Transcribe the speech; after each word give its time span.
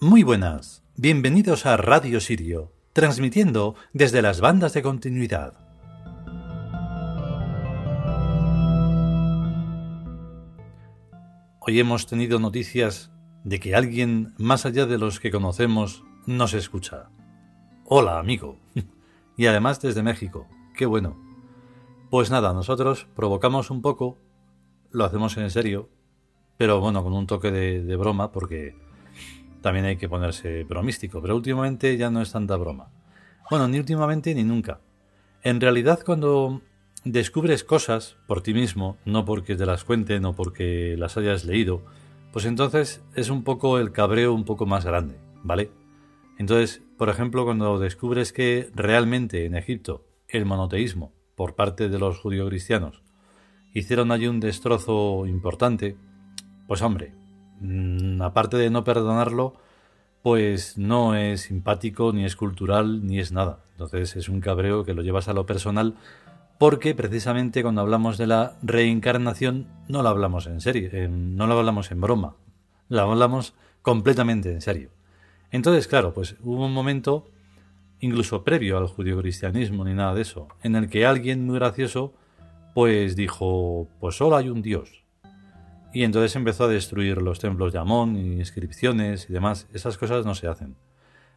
Muy 0.00 0.24
buenas, 0.24 0.82
bienvenidos 0.96 1.66
a 1.66 1.76
Radio 1.76 2.20
Sirio, 2.20 2.72
transmitiendo 2.92 3.76
desde 3.92 4.22
las 4.22 4.40
bandas 4.40 4.74
de 4.74 4.82
continuidad. 4.82 5.54
Hoy 11.60 11.78
hemos 11.78 12.06
tenido 12.06 12.40
noticias 12.40 13.12
de 13.44 13.60
que 13.60 13.76
alguien 13.76 14.34
más 14.36 14.66
allá 14.66 14.84
de 14.84 14.98
los 14.98 15.20
que 15.20 15.30
conocemos 15.30 16.02
nos 16.26 16.54
escucha. 16.54 17.08
Hola, 17.84 18.18
amigo. 18.18 18.58
y 19.36 19.46
además 19.46 19.80
desde 19.80 20.02
México. 20.02 20.48
Qué 20.76 20.86
bueno. 20.86 21.16
Pues 22.10 22.30
nada, 22.30 22.52
nosotros 22.52 23.06
provocamos 23.14 23.70
un 23.70 23.80
poco, 23.80 24.18
lo 24.90 25.04
hacemos 25.04 25.36
en 25.36 25.50
serio, 25.50 25.88
pero 26.56 26.80
bueno, 26.80 27.02
con 27.02 27.12
un 27.12 27.26
toque 27.26 27.50
de, 27.50 27.96
broma 27.96 28.32
porque 28.32 28.76
también 29.64 29.86
hay 29.86 29.96
que 29.96 30.10
ponerse 30.10 30.62
bromístico, 30.64 31.22
pero 31.22 31.34
últimamente 31.34 31.96
ya 31.96 32.10
no 32.10 32.20
es 32.20 32.30
tanta 32.30 32.54
broma. 32.56 32.90
Bueno, 33.48 33.66
ni 33.66 33.78
últimamente 33.78 34.34
ni 34.34 34.44
nunca. 34.44 34.80
En 35.42 35.58
realidad 35.58 36.00
cuando 36.04 36.60
descubres 37.02 37.64
cosas 37.64 38.18
por 38.26 38.42
ti 38.42 38.52
mismo, 38.52 38.98
no 39.06 39.24
porque 39.24 39.56
te 39.56 39.64
las 39.64 39.82
cuenten 39.82 40.26
o 40.26 40.34
porque 40.34 40.96
las 40.98 41.16
hayas 41.16 41.46
leído, 41.46 41.80
pues 42.30 42.44
entonces 42.44 43.02
es 43.14 43.30
un 43.30 43.42
poco 43.42 43.78
el 43.78 43.90
cabreo 43.90 44.34
un 44.34 44.44
poco 44.44 44.66
más 44.66 44.84
grande, 44.84 45.16
¿vale? 45.42 45.70
Entonces, 46.38 46.82
por 46.98 47.08
ejemplo, 47.08 47.46
cuando 47.46 47.78
descubres 47.78 48.34
que 48.34 48.68
realmente 48.74 49.46
en 49.46 49.54
Egipto 49.54 50.04
el 50.28 50.44
monoteísmo 50.44 51.10
por 51.36 51.54
parte 51.54 51.88
de 51.88 51.98
los 51.98 52.18
judío 52.18 52.46
cristianos 52.48 53.02
hicieron 53.72 54.12
allí 54.12 54.26
un 54.26 54.40
destrozo 54.40 55.24
importante, 55.26 55.96
pues 56.66 56.82
hombre, 56.82 57.14
aparte 58.20 58.56
de 58.56 58.70
no 58.70 58.84
perdonarlo, 58.84 59.54
pues 60.22 60.78
no 60.78 61.14
es 61.14 61.42
simpático, 61.42 62.12
ni 62.12 62.24
es 62.24 62.36
cultural, 62.36 63.06
ni 63.06 63.18
es 63.18 63.32
nada. 63.32 63.60
Entonces 63.72 64.16
es 64.16 64.28
un 64.28 64.40
cabreo 64.40 64.84
que 64.84 64.94
lo 64.94 65.02
llevas 65.02 65.28
a 65.28 65.32
lo 65.32 65.46
personal 65.46 65.94
porque 66.58 66.94
precisamente 66.94 67.62
cuando 67.62 67.80
hablamos 67.80 68.16
de 68.16 68.26
la 68.26 68.56
reencarnación 68.62 69.66
no 69.88 70.02
lo 70.02 70.08
hablamos 70.08 70.46
en 70.46 70.60
serio, 70.60 70.90
no 71.10 71.46
lo 71.46 71.58
hablamos 71.58 71.90
en 71.90 72.00
broma, 72.00 72.36
lo 72.88 73.00
hablamos 73.00 73.54
completamente 73.82 74.52
en 74.52 74.60
serio. 74.60 74.90
Entonces, 75.50 75.88
claro, 75.88 76.14
pues 76.14 76.36
hubo 76.42 76.64
un 76.66 76.72
momento, 76.72 77.28
incluso 78.00 78.44
previo 78.44 78.78
al 78.78 78.86
judío-cristianismo 78.86 79.84
ni 79.84 79.94
nada 79.94 80.14
de 80.14 80.22
eso, 80.22 80.48
en 80.62 80.74
el 80.76 80.88
que 80.88 81.06
alguien 81.06 81.44
muy 81.44 81.56
gracioso 81.56 82.14
pues 82.74 83.14
dijo, 83.14 83.88
pues 84.00 84.16
solo 84.16 84.36
hay 84.36 84.48
un 84.48 84.62
Dios. 84.62 85.03
Y 85.94 86.02
entonces 86.02 86.34
empezó 86.34 86.64
a 86.64 86.68
destruir 86.68 87.22
los 87.22 87.38
templos 87.38 87.72
de 87.72 87.78
Amón 87.78 88.16
inscripciones 88.16 89.30
y 89.30 89.32
demás. 89.32 89.68
Esas 89.72 89.96
cosas 89.96 90.26
no 90.26 90.34
se 90.34 90.48
hacen. 90.48 90.74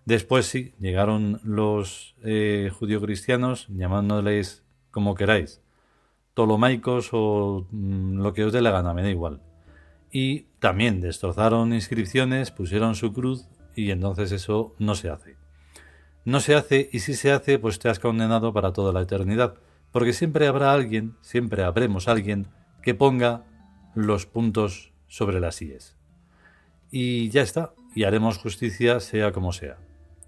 Después 0.05 0.47
sí, 0.47 0.73
llegaron 0.79 1.39
los 1.43 2.15
eh, 2.23 2.71
judío-cristianos 2.73 3.67
llamándoles 3.69 4.63
como 4.89 5.13
queráis, 5.13 5.61
tolomaicos 6.33 7.09
o 7.11 7.67
mm, 7.69 8.19
lo 8.19 8.33
que 8.33 8.45
os 8.45 8.51
dé 8.51 8.61
la 8.61 8.71
gana, 8.71 8.95
me 8.95 9.03
da 9.03 9.11
igual. 9.11 9.41
Y 10.11 10.47
también 10.59 11.01
destrozaron 11.01 11.71
inscripciones, 11.71 12.49
pusieron 12.49 12.95
su 12.95 13.13
cruz 13.13 13.47
y 13.75 13.91
entonces 13.91 14.31
eso 14.31 14.73
no 14.79 14.95
se 14.95 15.09
hace. 15.09 15.37
No 16.25 16.39
se 16.39 16.55
hace 16.55 16.89
y 16.91 16.99
si 16.99 17.13
se 17.13 17.31
hace, 17.31 17.59
pues 17.59 17.77
te 17.77 17.89
has 17.89 17.99
condenado 17.99 18.53
para 18.53 18.73
toda 18.73 18.91
la 18.91 19.01
eternidad, 19.01 19.53
porque 19.91 20.13
siempre 20.13 20.47
habrá 20.47 20.73
alguien, 20.73 21.15
siempre 21.21 21.63
habremos 21.63 22.07
alguien 22.07 22.47
que 22.81 22.95
ponga 22.95 23.45
los 23.97 24.25
puntos 24.25 24.93
sobre 25.07 25.39
las 25.39 25.61
IES. 25.61 25.95
Y 26.91 27.29
ya 27.29 27.41
está, 27.41 27.73
y 27.95 28.03
haremos 28.03 28.37
justicia 28.37 28.99
sea 28.99 29.31
como 29.31 29.51
sea. 29.51 29.77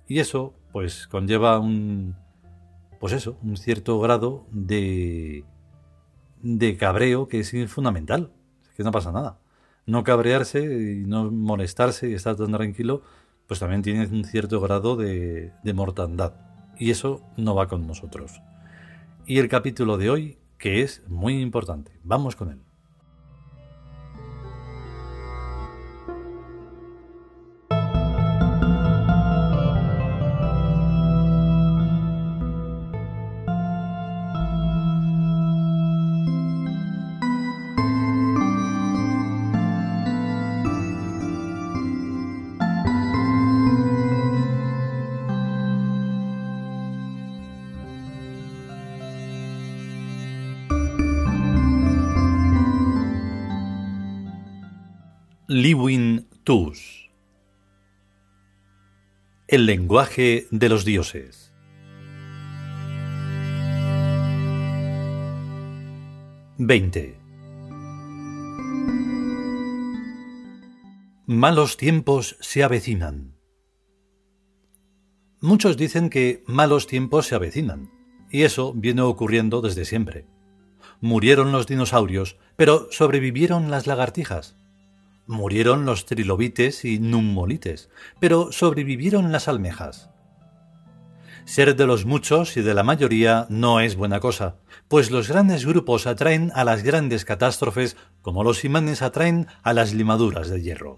Y 0.07 0.19
eso, 0.19 0.53
pues, 0.71 1.07
conlleva 1.07 1.59
un, 1.59 2.15
pues 2.99 3.13
eso, 3.13 3.37
un 3.43 3.57
cierto 3.57 3.99
grado 3.99 4.47
de, 4.51 5.45
de 6.41 6.77
cabreo 6.77 7.27
que 7.27 7.39
es 7.39 7.53
fundamental, 7.71 8.31
que 8.75 8.83
no 8.83 8.91
pasa 8.91 9.11
nada. 9.11 9.39
No 9.85 10.03
cabrearse 10.03 10.61
y 10.63 11.05
no 11.05 11.31
molestarse 11.31 12.09
y 12.09 12.13
estar 12.13 12.35
tan 12.35 12.51
tranquilo, 12.51 13.03
pues 13.47 13.59
también 13.59 13.81
tiene 13.81 14.07
un 14.07 14.23
cierto 14.25 14.59
grado 14.61 14.95
de, 14.95 15.53
de 15.63 15.73
mortandad. 15.73 16.33
Y 16.77 16.91
eso 16.91 17.21
no 17.37 17.55
va 17.55 17.67
con 17.67 17.85
nosotros. 17.85 18.41
Y 19.25 19.37
el 19.37 19.47
capítulo 19.47 19.97
de 19.97 20.09
hoy, 20.09 20.37
que 20.57 20.81
es 20.81 21.03
muy 21.07 21.39
importante. 21.39 21.91
Vamos 22.03 22.35
con 22.35 22.49
él. 22.49 22.68
Liwin 55.61 56.25
Tus 56.45 57.11
El 59.45 59.65
lenguaje 59.65 60.47
de 60.51 60.69
los 60.69 60.85
dioses 60.85 61.53
Veinte 66.57 67.19
Malos 71.25 71.75
tiempos 71.75 72.37
se 72.39 72.63
avecinan. 72.63 73.35
Muchos 75.41 75.75
dicen 75.75 76.09
que 76.09 76.41
malos 76.47 76.87
tiempos 76.87 77.25
se 77.25 77.35
avecinan, 77.35 77.91
y 78.31 78.43
eso 78.43 78.71
viene 78.73 79.01
ocurriendo 79.01 79.59
desde 79.59 79.83
siempre. 79.83 80.25
Murieron 81.01 81.51
los 81.51 81.67
dinosaurios, 81.67 82.37
pero 82.55 82.87
sobrevivieron 82.91 83.69
las 83.69 83.87
lagartijas. 83.87 84.55
Murieron 85.29 85.85
los 85.85 86.07
trilobites 86.07 86.85
y 86.85 86.97
nummolites, 86.97 87.91
pero 88.19 88.51
sobrevivieron 88.51 89.31
las 89.31 89.47
almejas. 89.47 90.09
Ser 91.45 91.75
de 91.75 91.85
los 91.85 92.03
muchos 92.03 92.57
y 92.57 92.63
de 92.63 92.73
la 92.73 92.81
mayoría 92.81 93.45
no 93.47 93.79
es 93.79 93.95
buena 93.95 94.19
cosa, 94.19 94.55
pues 94.87 95.11
los 95.11 95.27
grandes 95.27 95.67
grupos 95.67 96.07
atraen 96.07 96.51
a 96.55 96.63
las 96.63 96.81
grandes 96.81 97.25
catástrofes 97.25 97.95
como 98.23 98.43
los 98.43 98.65
imanes 98.65 99.03
atraen 99.03 99.45
a 99.61 99.73
las 99.73 99.93
limaduras 99.93 100.49
de 100.49 100.63
hierro. 100.63 100.97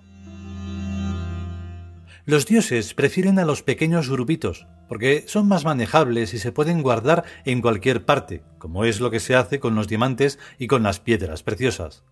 Los 2.24 2.46
dioses 2.46 2.94
prefieren 2.94 3.38
a 3.38 3.44
los 3.44 3.64
pequeños 3.64 4.10
grupitos, 4.10 4.66
porque 4.88 5.26
son 5.28 5.50
más 5.50 5.66
manejables 5.66 6.34
y 6.34 6.40
se 6.40 6.54
pueden 6.54 6.84
guardar 6.84 7.26
en 7.44 7.60
cualquier 7.60 8.06
parte, 8.06 8.44
como 8.60 8.86
es 8.86 9.02
lo 9.02 9.12
que 9.12 9.20
se 9.20 9.36
hace 9.36 9.60
con 9.60 9.76
los 9.76 9.90
diamantes 9.90 10.40
y 10.58 10.68
con 10.68 10.84
las 10.84 11.02
piedras 11.02 11.44
preciosas. 11.44 12.06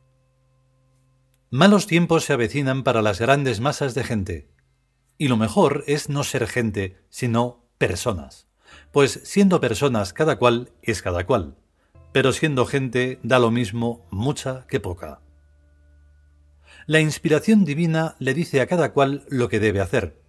Malos 1.52 1.88
tiempos 1.88 2.26
se 2.26 2.34
avecinan 2.34 2.84
para 2.84 3.02
las 3.02 3.20
grandes 3.20 3.60
masas 3.60 3.96
de 3.96 4.04
gente. 4.04 4.52
Y 5.18 5.30
lo 5.30 5.36
mejor 5.36 5.84
es 5.88 6.08
no 6.08 6.24
ser 6.24 6.46
gente, 6.46 6.98
sino 7.10 7.66
personas. 7.80 8.48
Pues 8.92 9.22
siendo 9.24 9.60
personas 9.60 10.14
cada 10.14 10.38
cual 10.38 10.70
es 10.84 11.02
cada 11.02 11.26
cual. 11.26 11.58
Pero 12.12 12.34
siendo 12.34 12.68
gente 12.68 13.20
da 13.24 13.40
lo 13.40 13.50
mismo 13.50 14.06
mucha 14.12 14.68
que 14.68 14.80
poca. 14.80 15.22
La 16.86 17.00
inspiración 17.00 17.66
divina 17.66 18.16
le 18.20 18.36
dice 18.36 18.62
a 18.62 18.68
cada 18.68 18.94
cual 18.94 19.26
lo 19.28 19.50
que 19.50 19.60
debe 19.60 19.82
hacer. 19.82 20.22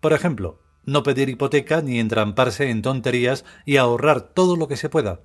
Por 0.00 0.14
ejemplo, 0.14 0.62
no 0.86 1.02
pedir 1.02 1.28
hipoteca 1.28 1.82
ni 1.82 2.00
entramparse 2.00 2.70
en 2.70 2.80
tonterías 2.80 3.44
y 3.66 3.76
ahorrar 3.76 4.32
todo 4.32 4.56
lo 4.56 4.68
que 4.68 4.78
se 4.78 4.88
pueda. 4.88 5.20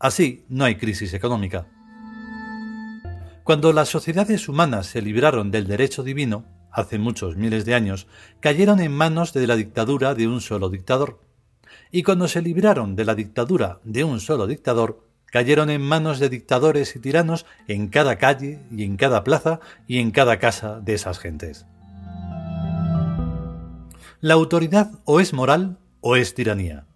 Así 0.00 0.46
no 0.48 0.64
hay 0.64 0.74
crisis 0.74 1.14
económica. 1.14 1.77
Cuando 3.48 3.72
las 3.72 3.88
sociedades 3.88 4.46
humanas 4.50 4.88
se 4.88 5.00
libraron 5.00 5.50
del 5.50 5.66
derecho 5.66 6.02
divino, 6.02 6.44
hace 6.70 6.98
muchos 6.98 7.36
miles 7.36 7.64
de 7.64 7.74
años, 7.74 8.06
cayeron 8.40 8.78
en 8.78 8.92
manos 8.92 9.32
de 9.32 9.46
la 9.46 9.56
dictadura 9.56 10.14
de 10.14 10.28
un 10.28 10.42
solo 10.42 10.68
dictador. 10.68 11.20
Y 11.90 12.02
cuando 12.02 12.28
se 12.28 12.42
libraron 12.42 12.94
de 12.94 13.06
la 13.06 13.14
dictadura 13.14 13.80
de 13.84 14.04
un 14.04 14.20
solo 14.20 14.46
dictador, 14.46 15.02
cayeron 15.24 15.70
en 15.70 15.80
manos 15.80 16.18
de 16.18 16.28
dictadores 16.28 16.94
y 16.94 16.98
tiranos 16.98 17.46
en 17.68 17.88
cada 17.88 18.18
calle 18.18 18.60
y 18.70 18.84
en 18.84 18.98
cada 18.98 19.24
plaza 19.24 19.60
y 19.86 19.96
en 19.96 20.10
cada 20.10 20.38
casa 20.38 20.80
de 20.80 20.92
esas 20.92 21.18
gentes. 21.18 21.64
La 24.20 24.34
autoridad 24.34 24.90
o 25.06 25.20
es 25.20 25.32
moral 25.32 25.78
o 26.02 26.16
es 26.16 26.34
tiranía. 26.34 26.87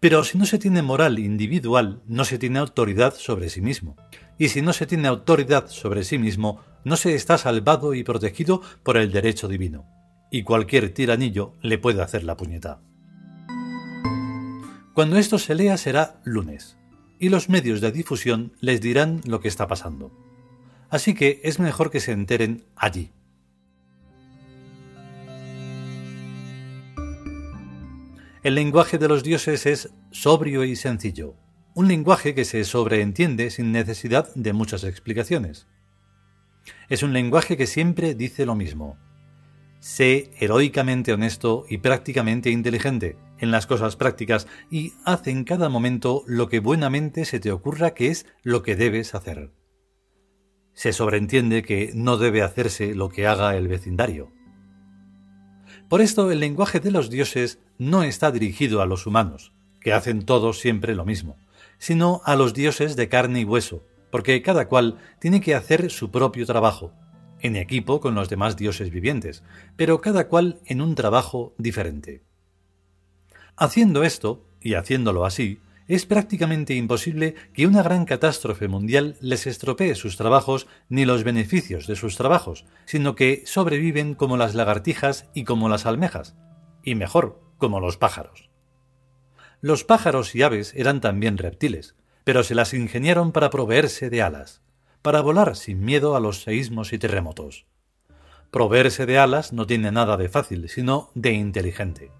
Pero 0.00 0.24
si 0.24 0.38
no 0.38 0.46
se 0.46 0.58
tiene 0.58 0.82
moral 0.82 1.18
individual, 1.18 2.02
no 2.06 2.24
se 2.24 2.38
tiene 2.38 2.58
autoridad 2.58 3.14
sobre 3.14 3.48
sí 3.50 3.60
mismo 3.60 3.96
y 4.38 4.48
si 4.48 4.62
no 4.62 4.72
se 4.72 4.86
tiene 4.86 5.08
autoridad 5.08 5.68
sobre 5.68 6.04
sí 6.04 6.18
mismo, 6.18 6.60
no 6.84 6.96
se 6.96 7.14
está 7.14 7.38
salvado 7.38 7.94
y 7.94 8.04
protegido 8.04 8.62
por 8.82 8.96
el 8.96 9.12
derecho 9.12 9.48
divino. 9.48 9.86
y 10.28 10.42
cualquier 10.42 10.92
tiranillo 10.92 11.54
le 11.62 11.78
puede 11.78 12.02
hacer 12.02 12.24
la 12.24 12.36
puñeta. 12.36 12.80
Cuando 14.92 15.18
esto 15.18 15.38
se 15.38 15.54
lea 15.54 15.76
será 15.76 16.20
lunes, 16.24 16.76
y 17.20 17.28
los 17.28 17.48
medios 17.48 17.80
de 17.80 17.92
difusión 17.92 18.52
les 18.60 18.80
dirán 18.80 19.20
lo 19.24 19.40
que 19.40 19.46
está 19.46 19.68
pasando. 19.68 20.10
Así 20.90 21.14
que 21.14 21.40
es 21.44 21.60
mejor 21.60 21.92
que 21.92 22.00
se 22.00 22.10
enteren 22.10 22.64
allí. 22.74 23.12
El 28.46 28.54
lenguaje 28.54 28.96
de 28.98 29.08
los 29.08 29.24
dioses 29.24 29.66
es 29.66 29.90
sobrio 30.12 30.62
y 30.62 30.76
sencillo, 30.76 31.34
un 31.74 31.88
lenguaje 31.88 32.32
que 32.32 32.44
se 32.44 32.62
sobreentiende 32.62 33.50
sin 33.50 33.72
necesidad 33.72 34.32
de 34.36 34.52
muchas 34.52 34.84
explicaciones. 34.84 35.66
Es 36.88 37.02
un 37.02 37.12
lenguaje 37.12 37.56
que 37.56 37.66
siempre 37.66 38.14
dice 38.14 38.46
lo 38.46 38.54
mismo. 38.54 38.98
Sé 39.80 40.30
heroicamente 40.38 41.12
honesto 41.12 41.64
y 41.68 41.78
prácticamente 41.78 42.50
inteligente 42.50 43.18
en 43.40 43.50
las 43.50 43.66
cosas 43.66 43.96
prácticas 43.96 44.46
y 44.70 44.92
haz 45.04 45.26
en 45.26 45.42
cada 45.42 45.68
momento 45.68 46.22
lo 46.28 46.48
que 46.48 46.60
buenamente 46.60 47.24
se 47.24 47.40
te 47.40 47.50
ocurra 47.50 47.94
que 47.94 48.12
es 48.12 48.26
lo 48.44 48.62
que 48.62 48.76
debes 48.76 49.16
hacer. 49.16 49.50
Se 50.72 50.92
sobreentiende 50.92 51.64
que 51.64 51.90
no 51.96 52.16
debe 52.16 52.42
hacerse 52.42 52.94
lo 52.94 53.08
que 53.08 53.26
haga 53.26 53.56
el 53.56 53.66
vecindario. 53.66 54.30
Por 55.88 56.00
esto 56.00 56.32
el 56.32 56.40
lenguaje 56.40 56.80
de 56.80 56.90
los 56.90 57.10
dioses 57.10 57.60
no 57.78 58.02
está 58.02 58.32
dirigido 58.32 58.82
a 58.82 58.86
los 58.86 59.06
humanos, 59.06 59.52
que 59.80 59.92
hacen 59.92 60.24
todos 60.24 60.58
siempre 60.58 60.96
lo 60.96 61.04
mismo, 61.04 61.36
sino 61.78 62.22
a 62.24 62.34
los 62.34 62.54
dioses 62.54 62.96
de 62.96 63.08
carne 63.08 63.40
y 63.40 63.44
hueso, 63.44 63.84
porque 64.10 64.42
cada 64.42 64.66
cual 64.66 64.98
tiene 65.20 65.40
que 65.40 65.54
hacer 65.54 65.90
su 65.90 66.10
propio 66.10 66.44
trabajo, 66.44 66.92
en 67.40 67.54
equipo 67.54 68.00
con 68.00 68.16
los 68.16 68.28
demás 68.28 68.56
dioses 68.56 68.90
vivientes, 68.90 69.44
pero 69.76 70.00
cada 70.00 70.26
cual 70.26 70.58
en 70.64 70.80
un 70.80 70.96
trabajo 70.96 71.54
diferente. 71.56 72.24
Haciendo 73.56 74.02
esto, 74.02 74.44
y 74.60 74.74
haciéndolo 74.74 75.24
así, 75.24 75.60
es 75.88 76.04
prácticamente 76.04 76.74
imposible 76.74 77.34
que 77.52 77.66
una 77.66 77.82
gran 77.82 78.04
catástrofe 78.04 78.68
mundial 78.68 79.16
les 79.20 79.46
estropee 79.46 79.94
sus 79.94 80.16
trabajos 80.16 80.66
ni 80.88 81.04
los 81.04 81.22
beneficios 81.22 81.86
de 81.86 81.96
sus 81.96 82.16
trabajos, 82.16 82.64
sino 82.86 83.14
que 83.14 83.42
sobreviven 83.46 84.14
como 84.14 84.36
las 84.36 84.54
lagartijas 84.54 85.28
y 85.32 85.44
como 85.44 85.68
las 85.68 85.86
almejas, 85.86 86.34
y 86.82 86.94
mejor, 86.94 87.40
como 87.58 87.80
los 87.80 87.96
pájaros. 87.96 88.50
Los 89.60 89.84
pájaros 89.84 90.34
y 90.34 90.42
aves 90.42 90.72
eran 90.74 91.00
también 91.00 91.38
reptiles, 91.38 91.94
pero 92.24 92.42
se 92.42 92.54
las 92.54 92.74
ingeniaron 92.74 93.32
para 93.32 93.50
proveerse 93.50 94.10
de 94.10 94.22
alas, 94.22 94.62
para 95.02 95.20
volar 95.20 95.54
sin 95.54 95.84
miedo 95.84 96.16
a 96.16 96.20
los 96.20 96.42
seísmos 96.42 96.92
y 96.92 96.98
terremotos. 96.98 97.66
Proveerse 98.50 99.06
de 99.06 99.18
alas 99.18 99.52
no 99.52 99.66
tiene 99.66 99.92
nada 99.92 100.16
de 100.16 100.28
fácil, 100.28 100.68
sino 100.68 101.10
de 101.14 101.32
inteligente 101.32 102.10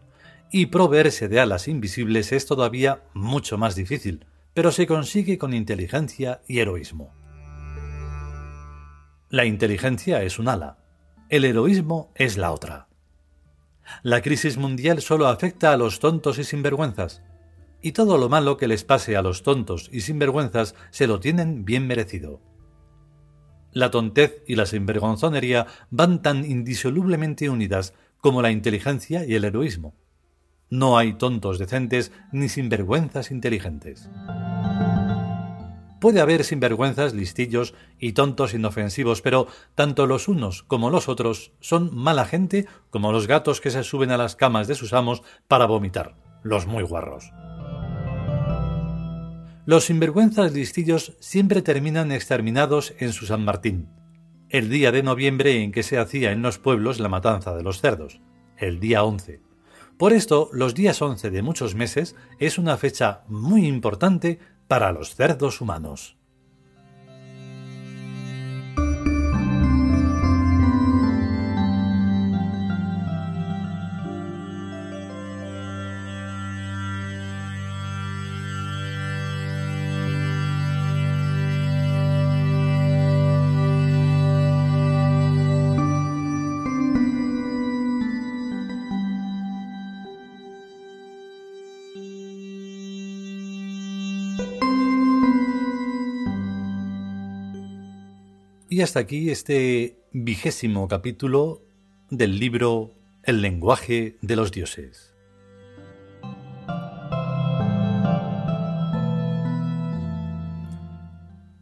y 0.50 0.66
proveerse 0.66 1.28
de 1.28 1.40
alas 1.40 1.68
invisibles 1.68 2.32
es 2.32 2.46
todavía 2.46 3.02
mucho 3.14 3.58
más 3.58 3.74
difícil, 3.74 4.26
pero 4.54 4.72
se 4.72 4.86
consigue 4.86 5.38
con 5.38 5.52
inteligencia 5.52 6.40
y 6.46 6.60
heroísmo. 6.60 7.12
La 9.28 9.44
inteligencia 9.44 10.22
es 10.22 10.38
un 10.38 10.48
ala, 10.48 10.78
el 11.28 11.44
heroísmo 11.44 12.12
es 12.14 12.36
la 12.36 12.52
otra. 12.52 12.88
La 14.02 14.22
crisis 14.22 14.56
mundial 14.56 15.02
solo 15.02 15.26
afecta 15.26 15.72
a 15.72 15.76
los 15.76 15.98
tontos 16.00 16.38
y 16.38 16.44
sinvergüenzas, 16.44 17.22
y 17.82 17.92
todo 17.92 18.18
lo 18.18 18.28
malo 18.28 18.56
que 18.56 18.68
les 18.68 18.84
pase 18.84 19.16
a 19.16 19.22
los 19.22 19.42
tontos 19.42 19.88
y 19.92 20.00
sinvergüenzas 20.00 20.74
se 20.90 21.06
lo 21.06 21.20
tienen 21.20 21.64
bien 21.64 21.86
merecido. 21.86 22.40
La 23.72 23.90
tontez 23.90 24.42
y 24.46 24.54
la 24.54 24.66
sinvergonzonería 24.66 25.66
van 25.90 26.22
tan 26.22 26.44
indisolublemente 26.44 27.50
unidas 27.50 27.94
como 28.18 28.42
la 28.42 28.50
inteligencia 28.50 29.24
y 29.24 29.34
el 29.34 29.44
heroísmo. 29.44 29.94
No 30.68 30.98
hay 30.98 31.12
tontos 31.12 31.58
decentes 31.58 32.10
ni 32.32 32.48
sinvergüenzas 32.48 33.30
inteligentes. 33.30 34.08
Puede 36.00 36.20
haber 36.20 36.44
sinvergüenzas 36.44 37.14
listillos 37.14 37.74
y 37.98 38.12
tontos 38.12 38.52
inofensivos, 38.52 39.22
pero 39.22 39.46
tanto 39.74 40.06
los 40.06 40.28
unos 40.28 40.62
como 40.62 40.90
los 40.90 41.08
otros 41.08 41.52
son 41.60 41.94
mala 41.94 42.26
gente 42.26 42.66
como 42.90 43.12
los 43.12 43.26
gatos 43.26 43.60
que 43.60 43.70
se 43.70 43.82
suben 43.82 44.10
a 44.10 44.18
las 44.18 44.36
camas 44.36 44.66
de 44.68 44.74
sus 44.74 44.92
amos 44.92 45.22
para 45.48 45.66
vomitar, 45.66 46.16
los 46.42 46.66
muy 46.66 46.82
guarros. 46.82 47.32
Los 49.64 49.84
sinvergüenzas 49.84 50.52
listillos 50.52 51.16
siempre 51.18 51.62
terminan 51.62 52.12
exterminados 52.12 52.94
en 52.98 53.12
su 53.12 53.26
San 53.26 53.44
Martín, 53.44 53.88
el 54.48 54.68
día 54.68 54.92
de 54.92 55.02
noviembre 55.02 55.62
en 55.62 55.72
que 55.72 55.82
se 55.82 55.98
hacía 55.98 56.32
en 56.32 56.42
los 56.42 56.58
pueblos 56.58 57.00
la 57.00 57.08
matanza 57.08 57.54
de 57.56 57.62
los 57.62 57.80
cerdos, 57.80 58.20
el 58.58 58.78
día 58.78 59.02
11. 59.02 59.45
Por 59.98 60.12
esto, 60.12 60.50
los 60.52 60.74
días 60.74 61.00
11 61.00 61.30
de 61.30 61.40
muchos 61.40 61.74
meses 61.74 62.16
es 62.38 62.58
una 62.58 62.76
fecha 62.76 63.22
muy 63.28 63.66
importante 63.66 64.38
para 64.68 64.92
los 64.92 65.14
cerdos 65.14 65.62
humanos. 65.62 66.16
Y 98.76 98.82
hasta 98.82 99.00
aquí 99.00 99.30
este 99.30 99.96
vigésimo 100.12 100.86
capítulo 100.86 101.62
del 102.10 102.38
libro 102.38 102.90
El 103.22 103.40
lenguaje 103.40 104.18
de 104.20 104.36
los 104.36 104.52
dioses. 104.52 105.14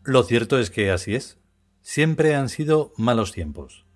Lo 0.02 0.24
cierto 0.24 0.58
es 0.58 0.70
que 0.70 0.90
así 0.90 1.14
es. 1.14 1.38
Siempre 1.82 2.34
han 2.34 2.48
sido 2.48 2.92
malos 2.96 3.30
tiempos. 3.30 3.86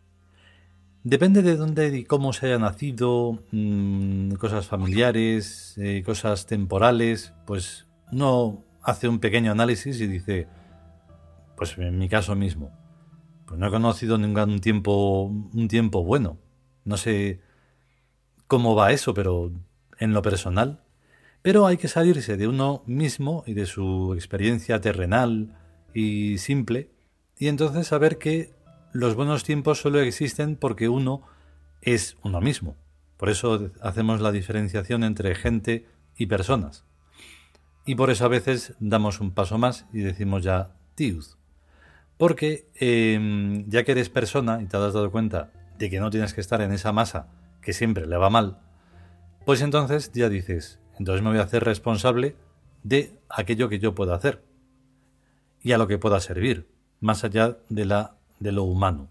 Depende 1.02 1.42
de 1.42 1.56
dónde 1.56 1.88
y 1.98 2.04
cómo 2.04 2.32
se 2.32 2.46
haya 2.46 2.58
nacido, 2.60 3.42
mm, 3.50 4.34
cosas 4.34 4.68
familiares, 4.68 5.74
eh, 5.78 6.04
cosas 6.06 6.46
temporales, 6.46 7.34
pues 7.48 7.88
uno 8.12 8.62
hace 8.80 9.08
un 9.08 9.18
pequeño 9.18 9.50
análisis 9.50 10.00
y 10.00 10.06
dice, 10.06 10.46
pues 11.56 11.76
en 11.78 11.98
mi 11.98 12.08
caso 12.08 12.36
mismo, 12.36 12.70
pues 13.48 13.58
no 13.58 13.66
he 13.66 13.70
conocido 13.70 14.18
ningún 14.18 14.60
tiempo, 14.60 15.24
un 15.24 15.68
tiempo 15.68 16.04
bueno. 16.04 16.38
No 16.84 16.98
sé 16.98 17.40
cómo 18.46 18.74
va 18.74 18.92
eso, 18.92 19.14
pero 19.14 19.50
en 19.98 20.12
lo 20.12 20.20
personal. 20.20 20.82
Pero 21.40 21.66
hay 21.66 21.78
que 21.78 21.88
salirse 21.88 22.36
de 22.36 22.46
uno 22.46 22.82
mismo 22.84 23.44
y 23.46 23.54
de 23.54 23.64
su 23.64 24.12
experiencia 24.14 24.82
terrenal 24.82 25.56
y 25.94 26.36
simple, 26.36 26.90
y 27.38 27.48
entonces 27.48 27.86
saber 27.86 28.18
que 28.18 28.52
los 28.92 29.14
buenos 29.14 29.44
tiempos 29.44 29.80
solo 29.80 30.00
existen 30.00 30.56
porque 30.56 30.90
uno 30.90 31.22
es 31.80 32.18
uno 32.22 32.42
mismo. 32.42 32.76
Por 33.16 33.30
eso 33.30 33.70
hacemos 33.80 34.20
la 34.20 34.30
diferenciación 34.30 35.04
entre 35.04 35.34
gente 35.34 35.86
y 36.16 36.26
personas. 36.26 36.84
Y 37.86 37.94
por 37.94 38.10
eso 38.10 38.26
a 38.26 38.28
veces 38.28 38.74
damos 38.78 39.20
un 39.20 39.30
paso 39.30 39.56
más 39.56 39.86
y 39.92 40.00
decimos 40.00 40.42
ya 40.42 40.76
tius. 40.94 41.38
Porque 42.18 42.68
em, 42.74 43.68
ya 43.70 43.84
que 43.84 43.92
eres 43.92 44.10
persona 44.10 44.60
y 44.60 44.66
te 44.66 44.76
has 44.76 44.92
dado 44.92 45.10
cuenta 45.10 45.50
de 45.78 45.88
que 45.88 46.00
no 46.00 46.10
tienes 46.10 46.34
que 46.34 46.40
estar 46.40 46.60
en 46.60 46.72
esa 46.72 46.92
masa 46.92 47.28
que 47.62 47.72
siempre 47.72 48.06
le 48.06 48.16
va 48.16 48.28
mal, 48.28 48.58
pues 49.46 49.62
entonces 49.62 50.12
ya 50.12 50.28
dices, 50.28 50.80
entonces 50.98 51.22
me 51.22 51.30
voy 51.30 51.38
a 51.38 51.44
hacer 51.44 51.64
responsable 51.64 52.36
de 52.82 53.18
aquello 53.30 53.68
que 53.68 53.78
yo 53.78 53.94
pueda 53.94 54.14
hacer 54.14 54.42
y 55.62 55.72
a 55.72 55.78
lo 55.78 55.86
que 55.86 55.98
pueda 55.98 56.20
servir, 56.20 56.68
más 57.00 57.24
allá 57.24 57.58
de, 57.68 57.84
la, 57.84 58.16
de 58.40 58.52
lo 58.52 58.64
humano. 58.64 59.08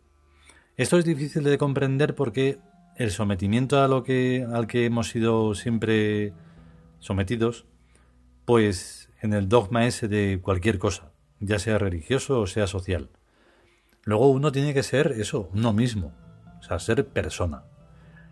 Esto 0.76 0.98
es 0.98 1.06
difícil 1.06 1.44
de 1.44 1.58
comprender 1.58 2.14
porque 2.14 2.60
el 2.98 3.12
sometimiento 3.12 3.82
a 3.82 3.88
lo 3.88 4.04
que, 4.04 4.46
al 4.52 4.68
que 4.68 4.86
hemos 4.86 5.10
sido 5.10 5.56
siempre 5.56 6.34
sometidos, 7.00 7.66
pues 8.46 9.10
en 9.22 9.34
el 9.34 9.50
dogma 9.50 9.86
ese 9.86 10.08
de 10.08 10.40
cualquier 10.42 10.80
cosa, 10.80 11.12
ya 11.40 11.60
sea 11.60 11.78
religioso 11.78 12.40
o 12.40 12.48
sea 12.48 12.68
social. 12.68 13.10
Luego 14.04 14.30
uno 14.30 14.52
tiene 14.52 14.74
que 14.74 14.84
ser 14.84 15.16
eso, 15.18 15.50
uno 15.54 15.74
mismo, 15.74 16.14
o 16.60 16.64
sea, 16.64 16.80
ser 16.80 17.08
persona. 17.08 17.64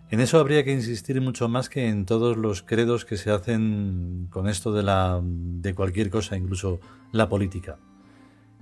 En 0.09 0.19
eso 0.19 0.39
habría 0.39 0.63
que 0.63 0.71
insistir 0.71 1.19
mucho 1.19 1.49
más 1.49 1.67
que 1.67 1.89
en 1.89 2.05
todos 2.05 2.37
los 2.37 2.61
credos 2.61 3.05
que 3.05 3.17
se 3.17 3.31
hacen 3.31 4.27
con 4.29 4.47
esto 4.47 4.71
de 4.71 4.83
la 4.83 5.19
de 5.23 5.73
cualquier 5.73 6.09
cosa, 6.09 6.37
incluso 6.37 6.79
la 7.11 7.27
política. 7.27 7.77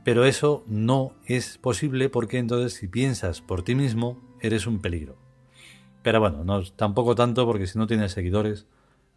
Pero 0.03 0.25
eso 0.25 0.63
no 0.67 1.13
es 1.25 1.57
posible 1.57 2.09
porque 2.09 2.37
entonces 2.37 2.73
si 2.73 2.87
piensas 2.87 3.41
por 3.41 3.63
ti 3.63 3.75
mismo 3.75 4.21
eres 4.41 4.67
un 4.67 4.81
peligro. 4.81 5.17
Pero 6.01 6.19
bueno, 6.19 6.43
no, 6.43 6.63
tampoco 6.63 7.15
tanto 7.15 7.45
porque 7.45 7.67
si 7.67 7.77
no 7.77 7.87
tienes 7.87 8.11
seguidores 8.11 8.67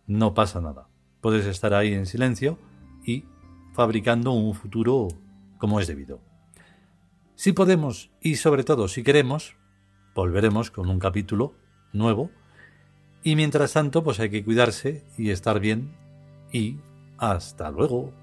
no 0.06 0.34
pasa 0.34 0.60
nada. 0.60 0.88
Puedes 1.20 1.46
estar 1.46 1.74
ahí 1.74 1.92
en 1.92 2.06
silencio 2.06 2.58
y 3.04 3.24
fabricando 3.76 4.32
un 4.32 4.54
futuro 4.54 5.08
como 5.58 5.80
es 5.80 5.86
debido. 5.86 6.20
Si 7.34 7.52
podemos 7.52 8.10
y 8.22 8.36
sobre 8.36 8.64
todo 8.64 8.88
si 8.88 9.02
queremos, 9.02 9.54
volveremos 10.14 10.70
con 10.70 10.88
un 10.88 10.98
capítulo 10.98 11.54
nuevo 11.92 12.30
y 13.22 13.36
mientras 13.36 13.74
tanto 13.74 14.02
pues 14.02 14.18
hay 14.18 14.30
que 14.30 14.42
cuidarse 14.42 15.04
y 15.18 15.28
estar 15.28 15.60
bien 15.60 15.94
y 16.50 16.78
hasta 17.18 17.70
luego. 17.70 18.14